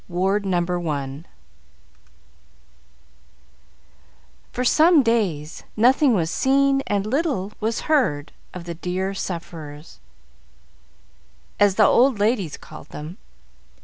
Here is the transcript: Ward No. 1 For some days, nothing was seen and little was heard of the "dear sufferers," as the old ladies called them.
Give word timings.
Ward 0.07 0.47
No. 0.47 0.61
1 0.63 1.27
For 4.51 4.65
some 4.65 5.03
days, 5.03 5.63
nothing 5.77 6.15
was 6.15 6.31
seen 6.31 6.81
and 6.87 7.05
little 7.05 7.51
was 7.59 7.81
heard 7.81 8.31
of 8.51 8.63
the 8.63 8.73
"dear 8.73 9.13
sufferers," 9.13 9.99
as 11.59 11.75
the 11.75 11.85
old 11.85 12.17
ladies 12.17 12.57
called 12.57 12.87
them. 12.89 13.19